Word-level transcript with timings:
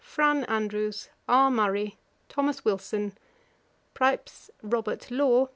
FRAN. 0.03 0.45
ANDREWS. 0.45 1.09
R. 1.27 1.51
MURRAY. 1.51 1.99
'THO. 2.29 2.53
WILSON. 2.65 3.15
Præps. 3.93 4.49
ROBtus 4.63 5.11
LAW. 5.11 5.49